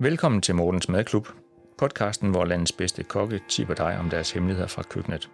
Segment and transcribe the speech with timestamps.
[0.00, 1.28] Velkommen til Mortens Madklub,
[1.78, 5.30] podcasten, hvor landets bedste kokke tipper dig om deres hemmeligheder fra køkkenet.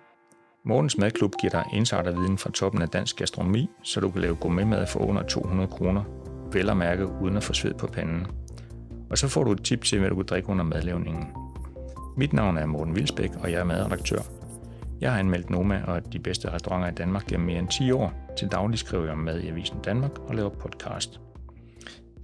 [0.64, 4.86] Mortens Madklub giver dig insiderviden fra toppen af dansk gastronomi, så du kan lave gourmetmad
[4.86, 6.04] for under 200 kroner,
[6.53, 8.26] vel at mærke uden at få sved på panden.
[9.10, 11.26] Og så får du et tip til, hvad du kan drikke under madlavningen.
[12.16, 14.39] Mit navn er Morten Vilsbæk, og jeg er madredaktør.
[15.01, 18.12] Jeg har anmeldt Noma og de bedste restauranter i Danmark gennem mere end 10 år.
[18.38, 21.20] Til daglig skriver jeg om mad i Avisen Danmark og laver podcast.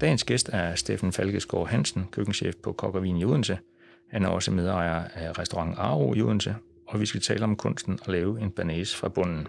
[0.00, 3.58] Dagens gæst er Steffen Falkesgaard Hansen, køkkenchef på Kokkervin i Odense.
[4.10, 6.54] Han er også medejer af restaurant Aro i Odense,
[6.88, 9.46] og vi skal tale om kunsten at lave en banase fra bunden.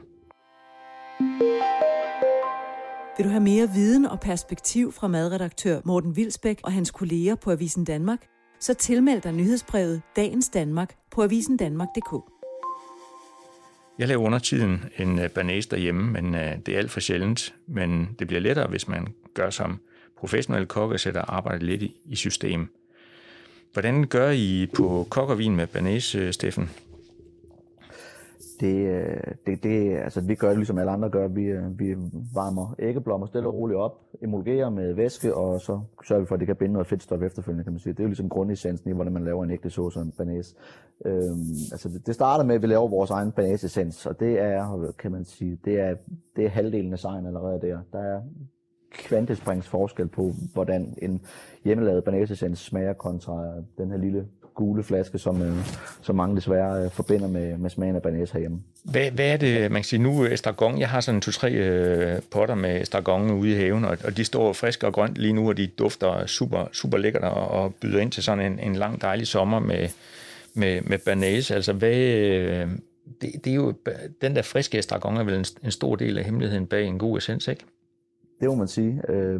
[3.17, 7.51] Vil du have mere viden og perspektiv fra madredaktør Morten Vilsbæk og hans kolleger på
[7.51, 8.27] Avisen Danmark?
[8.59, 12.36] Så tilmeld dig nyhedsbrevet Dagens Danmark på avisendanmark.dk.
[13.99, 17.53] Jeg laver undertiden en øh, banæs derhjemme, men øh, det er alt for sjældent.
[17.67, 19.79] Men det bliver lettere, hvis man gør som
[20.17, 22.67] professionelle kokke, sætter arbejdet lidt i system.
[23.73, 26.69] Hvordan gør I på kokkervin med banæs, øh, Steffen?
[28.59, 31.27] Det, øh, det, det, altså, vi gør det ligesom alle andre gør.
[31.27, 31.95] Vi, øh, vi
[32.33, 33.91] varmer æggeblommer stille og roligt op,
[34.21, 37.63] emulgerer med væske, og så sørger vi for, at det kan binde noget fedtstof efterfølgende,
[37.63, 37.93] kan man sige.
[37.93, 40.55] Det er jo ligesom grundessensen i, hvordan man laver en ægte sauce og en banase.
[41.05, 44.91] Øhm, altså, det, det starter med, at vi laver vores egen banaseessens, og det er,
[44.99, 45.95] kan man sige, det er,
[46.35, 47.79] det er halvdelen af sejren allerede der.
[47.91, 48.21] Der er
[48.91, 51.21] kvantesprings forskel på, hvordan en
[51.63, 54.27] hjemmelavet banaseessens smager kontra den her lille
[54.57, 55.55] gule flaske, som, øh,
[56.01, 58.59] som mange desværre øh, forbinder med, med smagen af banæs herhjemme.
[58.83, 62.55] Hvad, hvad er det, man kan sige nu, estragon, jeg har sådan to-tre øh, potter
[62.55, 65.57] med estragon ude i haven, og, og de står friske og grønt lige nu, og
[65.57, 69.27] de dufter super, super lækkert og, og byder ind til sådan en, en lang dejlig
[69.27, 69.89] sommer med,
[70.53, 71.51] med, med banæs.
[71.51, 72.67] Altså hvad, øh,
[73.21, 73.73] det, det er jo,
[74.21, 77.17] den der friske estragon er vel en, en stor del af hemmeligheden bag en god
[77.17, 77.65] essens, ikke?
[78.39, 79.01] Det må man sige.
[79.09, 79.39] Øh,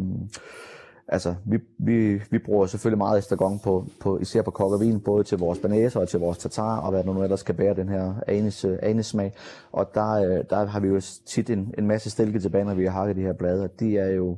[1.08, 5.00] altså, vi, vi, vi bruger selvfølgelig meget estragon på, på, især på kok og vin,
[5.00, 7.76] både til vores banæser og til vores tatar, og hvad der nu ellers skal bære
[7.76, 9.34] den her anis, anissmag.
[9.72, 12.86] Og der, øh, der har vi jo tit en, en masse stilke tilbage, når vi
[12.86, 14.38] har hakket de her blade, og de er jo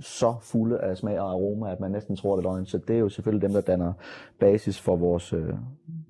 [0.00, 2.66] så fulde af smag og aroma, at man næsten tror, det er løgn.
[2.66, 3.92] Så det er jo selvfølgelig dem, der danner
[4.40, 5.54] basis for vores, øh,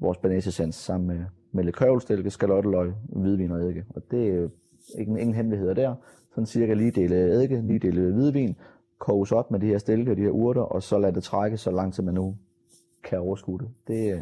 [0.00, 3.84] vores banæsessens sammen med, med lidt skalotteløg, hvidvin og eddike.
[3.94, 4.50] Og det er jo
[4.98, 5.94] ingen, ingen hemmeligheder der.
[6.30, 8.56] Sådan cirka lige dele eddike, lige dele hvidvin,
[8.98, 11.56] koges op med de her stilke og de her urter, og så lade det trække
[11.56, 12.36] så langt, som man nu
[13.04, 13.68] kan overskue det.
[13.88, 14.20] Det, øh,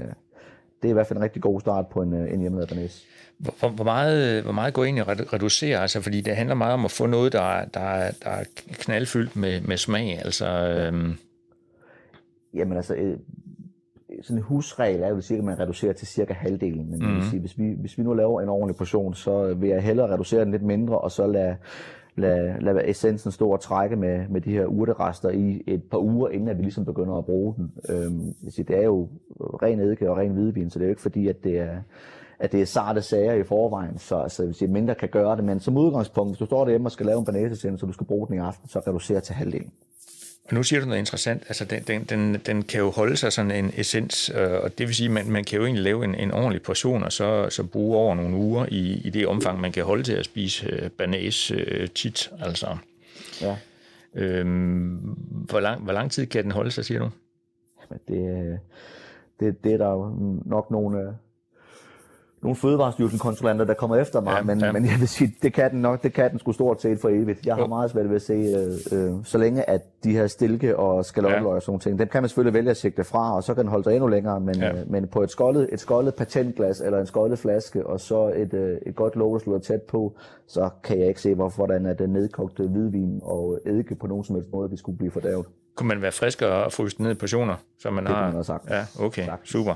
[0.83, 3.07] det er i hvert fald en rigtig god start på en, øh, en hjemmelavet banæs.
[3.39, 5.79] Hvor, hvor, meget, hvor meget går ind i at reducere?
[5.79, 9.61] Altså, fordi det handler meget om at få noget, der, der, der er knaldfyldt med,
[9.61, 10.19] med smag.
[10.25, 11.15] Altså, øhm.
[12.55, 13.19] Jamen altså, øh,
[14.23, 16.91] sådan en husregel er jo cirka, at man reducerer til cirka halvdelen.
[16.91, 17.17] Men mm.
[17.17, 20.13] vil sige, hvis, vi, hvis vi nu laver en ordentlig portion, så vil jeg hellere
[20.13, 21.57] reducere den lidt mindre, og så lade,
[22.17, 26.29] lade, lade essensen stå og trække med, med de her urterester i et par uger,
[26.29, 27.73] inden at vi ligesom begynder at bruge den.
[27.89, 31.29] Øhm, det er jo ren eddike og ren hvidvin, så det er jo ikke fordi,
[31.29, 31.79] at det er,
[32.39, 35.45] at det er sarte sager i forvejen, så altså, hvis jeg mindre kan gøre det.
[35.45, 38.07] Men som udgangspunkt, hvis du står derhjemme og skal lave en banæsesende, så du skal
[38.07, 39.73] bruge den i aften, så reducerer til halvdelen.
[40.49, 41.43] Og nu siger du noget interessant.
[41.49, 44.87] Altså, den, den, den, den kan jo holde sig sådan en essens, øh, og det
[44.87, 47.51] vil sige, at man, man kan jo egentlig lave en, en ordentlig portion, og så,
[47.51, 50.67] så bruge over nogle uger i, i det omfang, man kan holde til at spise
[50.67, 52.31] øh, banæs øh, tit.
[52.41, 52.77] Altså.
[53.41, 53.57] Ja.
[54.15, 54.97] Øhm,
[55.49, 57.11] hvor, lang, hvor lang tid kan den holde sig, siger du?
[57.81, 58.59] Jamen, det,
[59.41, 60.15] det, det er der
[60.49, 61.17] nok nogle,
[62.47, 64.73] nogle fødevarestyrelsen-kontrollanter, der kommer efter mig, ja, men, ja.
[64.73, 67.09] men jeg vil sige, det kan den nok, det kan den sgu stort set for
[67.09, 67.47] evigt.
[67.47, 67.67] Jeg har jo.
[67.67, 71.43] meget svært ved at se, øh, øh, så længe at de her stilke og skalotløg
[71.43, 71.55] ja.
[71.55, 73.71] og sådan ting, dem kan man selvfølgelig vælge at sigte fra, og så kan den
[73.71, 74.73] holde sig endnu længere, men, ja.
[74.73, 78.55] øh, men på et skoldet, et skoldet patentglas eller en skoldet flaske, og så et,
[78.55, 81.87] øh, et godt låg, der slår tæt på, så kan jeg ikke se, hvorfor hvordan
[81.87, 85.47] er den nedkogte hvidvin og eddike på nogen som helst måde, det skulle blive fordærvet.
[85.75, 88.19] Kunne man være frisk og fryse ned i portioner, som man det har?
[88.19, 88.71] Det man have sagt.
[88.71, 89.49] Ja, okay, sagt.
[89.49, 89.75] super.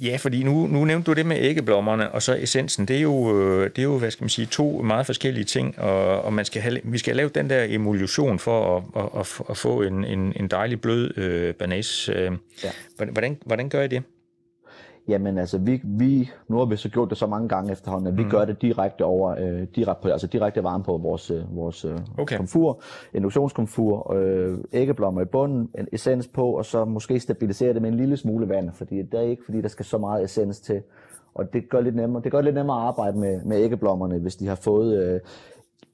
[0.00, 2.88] Ja, fordi nu, nu nævnte du det med æggeblommerne og så essensen.
[2.88, 5.78] Det er jo, øh, det er jo hvad skal man sige, to meget forskellige ting,
[5.78, 9.20] og, og man skal have, vi skal have lavet den der emulsion for at, at,
[9.20, 12.08] at, at få en, en, en dejlig blød øh, banas.
[12.08, 12.32] Øh.
[12.64, 12.70] Ja.
[12.96, 14.02] Hvordan, hvordan gør I det?
[15.08, 18.18] Jamen altså, vi, vi, nu har vi så gjort det så mange gange efterhånden, at
[18.18, 18.30] vi mm.
[18.30, 21.98] gør det direkte over, øh, direkte, på, altså direkte varme på vores, øh, vores øh,
[22.18, 22.36] okay.
[22.36, 22.82] komfur,
[23.14, 27.96] induktionskomfur, øh, æggeblommer i bunden, en essens på, og så måske stabilisere det med en
[27.96, 30.82] lille smule vand, fordi det er ikke, fordi der skal så meget essens til.
[31.34, 34.36] Og det gør lidt nemmere, det gør lidt nemmere at arbejde med, med æggeblommerne, hvis
[34.36, 35.20] de har fået øh,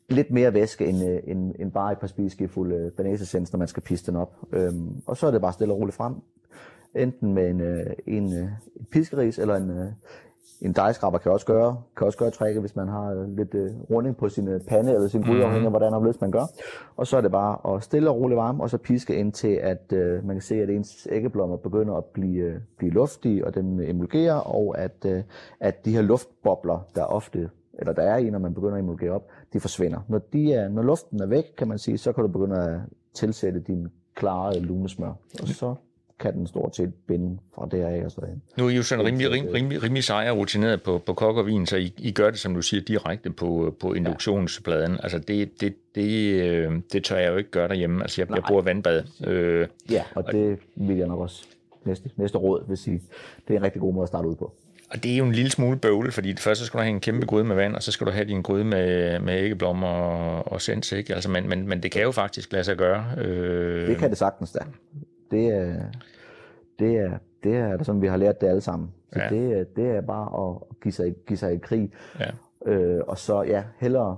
[0.09, 3.69] lidt mere væske end, øh, end, end bare et par spiseskefulde øh, banæsessens, når man
[3.69, 4.37] skal piste den op.
[4.53, 6.15] Øhm, og så er det bare stille og roligt frem
[6.99, 9.87] enten med en, øh, en, øh, en piskeris eller en, øh,
[10.61, 13.71] en dejskraber kan også gøre, kan også gøre trækket, hvis man har øh, lidt øh,
[13.91, 15.45] runding på sin øh, pande eller sin gryde, mm.
[15.45, 16.45] afhængig af hvordan og man gør.
[16.97, 19.59] Og så er det bare at stille og roligt varme, og så piske ind til,
[19.63, 23.55] at øh, man kan se, at ens æggeblommer begynder at blive, øh, blive luftige, og
[23.55, 25.23] den emulgerer, og at, øh,
[25.61, 29.13] at de her luftbobler, der ofte eller der er i, når man begynder at emulgere
[29.13, 30.01] op, de forsvinder.
[30.09, 32.81] Når, de er, når luften er væk, kan man sige, så kan du begynde at
[33.15, 35.13] tilsætte din klare lunesmør.
[35.43, 35.75] Og så
[36.21, 38.41] kan den stort set binde fra deraf og så ind.
[38.57, 41.47] Nu er I jo sådan rimelig, rimelig, rimelig, rimelig sejr rutineret på, på kok og
[41.47, 44.93] vin, så I, I gør det, som du siger, direkte på, på induktionspladen.
[44.93, 45.03] Ja.
[45.03, 48.03] Altså det, det, det, øh, det tør jeg jo ikke gøre derhjemme.
[48.03, 49.03] Altså jeg, jeg bruger vandbad.
[49.27, 51.47] Øh, ja, og det vil jeg nok også
[51.85, 53.03] næste, næste råd vil sige.
[53.49, 54.53] Det er en rigtig god måde at starte ud på.
[54.91, 57.01] Og det er jo en lille smule bøvlet, fordi først så skal du have en
[57.01, 60.53] kæmpe gryde med vand, og så skal du have din gryde med, med æggeblommer og,
[60.53, 61.15] og sens, ikke?
[61.15, 63.05] Altså, men, men, men det kan jo faktisk lade sig gøre.
[63.19, 63.89] Øh...
[63.89, 64.59] Det kan det sagtens da.
[65.31, 65.75] Det er,
[66.79, 68.89] det er, det er sådan, vi har lært det alle sammen.
[69.13, 69.29] Så ja.
[69.29, 71.93] det, det er bare at give sig, give sig i krig.
[72.21, 72.31] Ja.
[72.73, 74.17] Øh, og så ja, hellere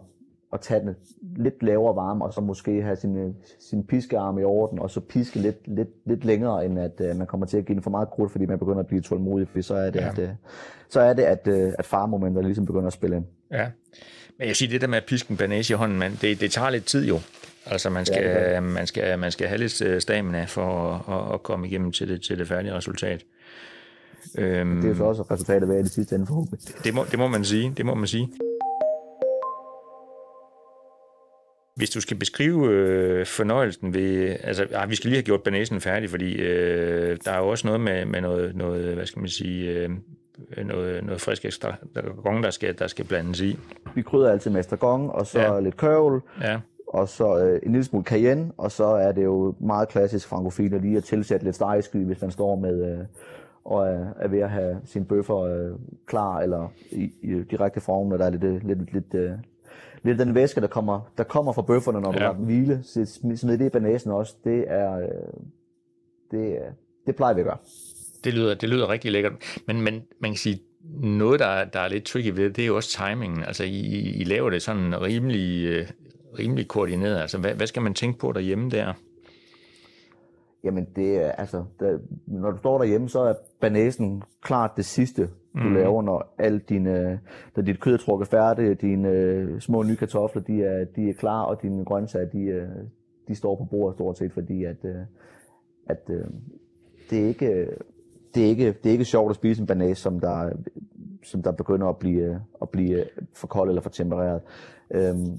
[0.53, 0.95] at tage den
[1.37, 5.39] lidt lavere varme, og så måske have sin, sin piskearm i orden, og så piske
[5.39, 8.11] lidt, lidt, lidt længere, end at uh, man kommer til at give den for meget
[8.11, 10.09] krudt, fordi man begynder at blive tålmodig, fordi så er det, ja.
[10.09, 10.29] at, uh,
[10.89, 13.25] så er det at, uh, at farmomenter ligesom begynder at spille ind.
[13.51, 13.67] Ja,
[14.39, 16.51] men jeg siger, det der med at piske en banage i hånden, man, det, det
[16.51, 17.17] tager lidt tid jo.
[17.67, 21.67] Altså man skal, ja, man skal, man skal have lidt stamina for at, at komme
[21.67, 23.25] igennem til det, til det færdige resultat.
[24.39, 26.85] Øhm, det er så også resultatet ved det sidste ende forhåbentlig.
[26.85, 28.29] Det må, det må man sige, det må man sige.
[31.77, 34.37] Hvis du skal beskrive øh, fornøjelsen ved...
[34.43, 37.67] Altså, ah, vi skal lige have gjort banæsen færdig, fordi øh, der er jo også
[37.67, 39.91] noget med, med noget, noget, hvad skal man sige, øh,
[40.67, 43.59] noget, noget frisk ekstra der, der skal, der skal blandes i.
[43.95, 45.61] Vi krydder altid med estragon, og så ja.
[45.61, 46.59] lidt kørvel, ja.
[46.93, 50.71] Og så øh, en lille smule cayenne, og så er det jo meget klassisk frankofil
[50.71, 52.93] lige at tilsætte lidt stegesky, hvis man står med...
[52.93, 53.05] Øh,
[53.65, 58.07] og er, er ved at have sin bøffer øh, klar eller i, i direkte form,
[58.07, 59.31] når der er lidt, lidt, lidt, øh,
[60.03, 62.13] lidt den væske, der kommer, der kommer fra bøfferne, når ja.
[62.13, 62.81] du lader dem hvile.
[62.83, 64.35] Så smid det i banasen også.
[64.45, 65.09] Det er, øh,
[66.31, 66.59] det,
[67.07, 67.57] det plejer vi at gøre.
[68.25, 69.33] Det lyder, det lyder rigtig lækkert.
[69.67, 70.63] Men, men man kan sige,
[71.03, 73.45] noget, der, der er lidt tricky ved det, det er jo også timingen.
[73.45, 73.81] Altså, I,
[74.21, 75.87] I laver det sådan rimelig, øh,
[76.39, 77.21] rimelig koordineret.
[77.21, 78.93] Altså, hvad, hvad skal man tænke på derhjemme der?
[80.65, 85.23] Jamen, det er, altså, der, når du står derhjemme, så er banæsen klart det sidste,
[85.55, 85.75] du mm.
[85.75, 87.21] laver, når alt dine,
[87.57, 91.13] da dit kød er trukket færdigt, dine øh, små nye kartofler, de er, de er
[91.13, 92.69] klar, og dine grøntsager, de, øh,
[93.29, 95.03] de står på bordet stort set, fordi at, øh,
[95.87, 96.25] at øh,
[97.11, 97.67] det er ikke,
[98.35, 100.51] det er ikke, det er ikke sjovt at spise en banæs, som der,
[101.23, 103.05] som der begynder at blive, at blive
[103.35, 104.41] for kold eller for tempereret.
[104.91, 105.39] Øhm,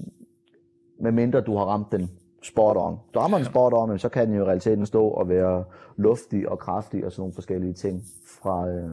[1.00, 2.10] medmindre du har ramt den
[2.42, 2.98] spot on.
[3.16, 5.64] Rammer den spot on, så kan den jo i realiteten stå og være
[5.96, 8.90] luftig og kraftig og sådan nogle forskellige ting fra, øh,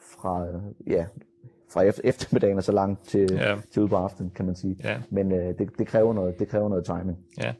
[0.00, 0.46] fra,
[0.86, 1.04] ja,
[1.72, 3.56] fra eftermiddagen og så langt til, ja.
[3.72, 4.76] til ud på aftenen, kan man sige.
[4.84, 4.96] Ja.
[5.10, 7.18] Men øh, det, det, kræver noget, det kræver noget timing.
[7.38, 7.52] Ja.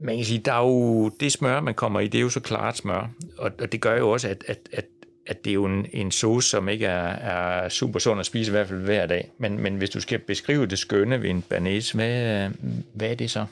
[0.00, 2.40] Man kan sige, der er jo det smør, man kommer i, det er jo så
[2.40, 4.84] klart smør, og, og det gør jo også, at, at, at
[5.30, 8.50] at det er jo en, en sauce, som ikke er, er super sund at spise,
[8.50, 9.30] i hvert fald hver dag.
[9.38, 12.48] Men, men hvis du skal beskrive det skønne ved en banæs, hvad,
[12.94, 13.46] hvad er det så?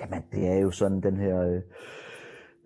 [0.00, 1.60] Jamen, det er jo sådan den her, øh,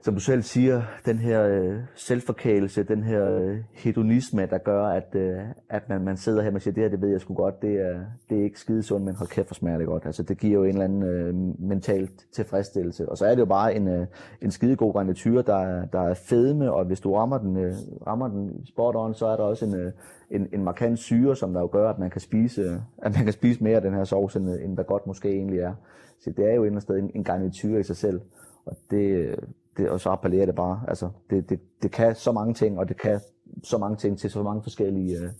[0.00, 5.14] som du selv siger, den her øh, selvforkælelse, den her øh, hedonisme, der gør, at,
[5.14, 7.62] øh, at man, man sidder her og siger, det her, det ved jeg sgu godt,
[7.62, 8.00] det er,
[8.30, 10.06] det er ikke skidesundt, men hold kæft, for smager det godt.
[10.06, 13.08] Altså, det giver jo en eller anden øh, mental tilfredsstillelse.
[13.08, 14.06] Og så er det jo bare en, øh,
[14.42, 17.74] en skidegod garnityr, der, der er fedme, og hvis du rammer den, øh,
[18.06, 19.92] rammer den spot on, så er der også en, øh,
[20.30, 23.24] en, en markant syre, som der jo gør, at man kan spise, øh, at man
[23.24, 25.74] kan spise mere af den her sovs, end, end hvad godt måske egentlig er.
[26.20, 28.20] Så det er jo et eller andet sted en, en garnityr i sig selv.
[28.66, 29.36] Og, det, øh,
[29.76, 30.80] det, og så appellerer det bare.
[30.88, 33.20] Altså, det, det, det kan så mange ting, og det kan
[33.64, 35.30] så mange ting til så mange forskellige, øh,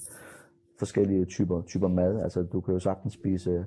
[0.78, 2.22] forskellige typer, typer mad.
[2.22, 3.66] Altså, du kan jo sagtens spise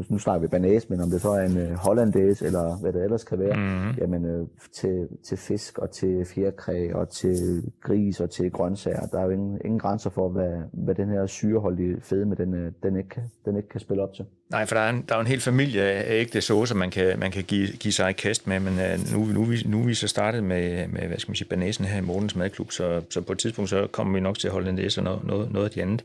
[0.00, 2.92] nu, nu snakker vi banæs, men om det så er en øh, hollandaise, eller hvad
[2.92, 3.94] det ellers kan være, mm-hmm.
[3.98, 9.18] jamen øh, til, til fisk og til fjerkræ og til gris og til grøntsager, der
[9.18, 12.96] er jo ingen, ingen grænser for, hvad, hvad den her syreholdige fedme, den, øh, den,
[12.96, 14.24] ikke, den ikke kan spille op til.
[14.50, 17.18] Nej, for der er, en, der er en hel familie af ægte saucer, man kan,
[17.18, 19.94] man kan give, give sig i kast med, men uh, nu, nu, nu er vi
[19.94, 23.20] så startet med, med hvad skal man sige, banæsen her i Mortens Madklub, så, så
[23.20, 25.64] på et tidspunkt så kommer vi nok til at holde en og noget, noget, noget
[25.64, 26.04] af de andre,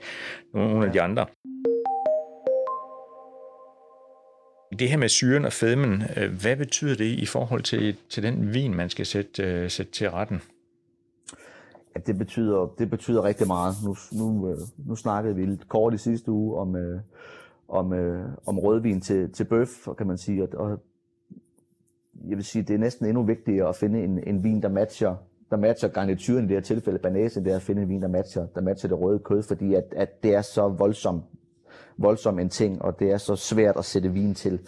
[0.54, 0.86] nogle ja.
[0.86, 1.26] af de andre.
[4.80, 8.54] Det her med syren og fedmen, øh, hvad betyder det i forhold til, til den
[8.54, 10.42] vin, man skal sætte, øh, sætte til retten?
[11.96, 13.76] Ja, det betyder, det betyder rigtig meget.
[13.86, 16.76] Nu, nu, øh, nu snakkede vi lidt kort i sidste uge om,
[17.68, 17.94] om,
[18.46, 20.48] om rødvin til, til bøf, kan man sige.
[20.58, 20.80] Og
[22.28, 25.16] jeg vil sige, det er næsten endnu vigtigere at finde en, en vin, der matcher
[25.52, 28.08] der matcher garnituren i det her tilfælde, banase, det er at finde en vin, der
[28.08, 31.24] matcher, der matcher det røde kød, fordi at, at det er så voldsomt
[31.98, 34.60] voldsom en ting, og det er så svært at sætte vin til.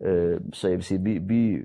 [0.00, 1.58] Øh, så jeg vil sige, vi, vi,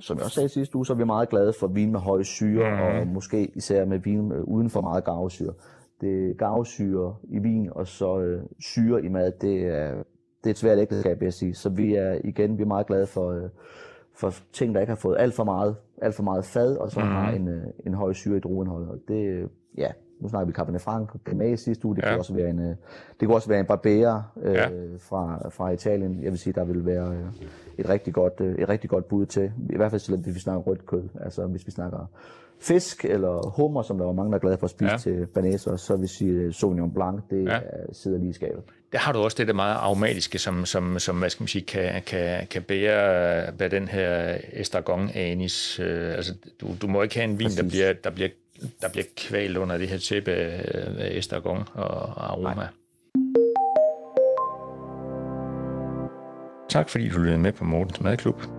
[0.00, 2.24] som jeg også sagde sidste uge, så er vi meget glade for vin med høje
[2.24, 2.80] syre, mm.
[2.80, 5.52] og måske især med vin uden for meget garvesyre.
[6.00, 9.90] Det garvesyre i vin, og så øh, syre i mad, det er,
[10.44, 11.54] det er et svært ægteskab, vil jeg sige.
[11.54, 13.48] Så vi er igen vi er meget glade for, øh,
[14.16, 17.00] for ting, der ikke har fået alt for meget, alt for meget fad, og så
[17.00, 17.06] mm.
[17.06, 18.88] har en, øh, en høj syre i drueindhold.
[18.88, 22.08] Og det, ja, nu snakker vi Cabernet Franc, Gamay sidste uge, det, ja.
[22.08, 22.76] kunne også være en, øh,
[23.20, 24.68] det kunne også være en Barbera øh, ja.
[24.98, 26.22] fra, fra Italien.
[26.22, 27.26] Jeg vil sige, der vil være øh,
[27.78, 30.62] et, rigtig godt, øh, et rigtig godt bud til, i hvert fald hvis vi snakker
[30.62, 31.08] rødt kød.
[31.20, 32.06] Altså hvis vi snakker
[32.60, 34.98] fisk eller hummer, som der var mange, der er glade for at spise ja.
[34.98, 37.58] til banæser, så vil sige Sauvignon Blanc, det ja.
[37.92, 38.62] sidder lige i skabet.
[38.92, 41.64] Der har du også det der meget aromatiske, som, som, som hvad skal man sige,
[41.64, 45.80] kan, kan, kan bære, bære den her estragon anis.
[45.80, 48.28] Øh, altså, du, du må ikke have en vin, der bliver, der bliver
[48.82, 52.54] der bliver kvalt under det her tæppe af estragon og aroma.
[52.54, 52.66] Nej.
[56.68, 58.55] Tak fordi du lyttede med på Mortens Madklub.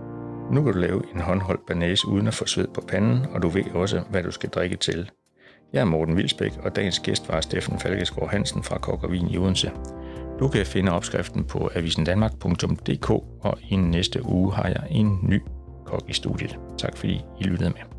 [0.50, 3.48] Nu kan du lave en håndholdt banase uden at få sved på panden, og du
[3.48, 5.10] ved også, hvad du skal drikke til.
[5.72, 9.28] Jeg er Morten Vilsbæk, og dagens gæst var Steffen Falkesgaard Hansen fra Kok og Vin
[9.28, 9.70] i Odense.
[10.38, 15.40] Du kan finde opskriften på avisendanmark.dk, og i næste uge har jeg en ny
[15.86, 16.58] kok i studiet.
[16.78, 17.97] Tak fordi I lyttede med.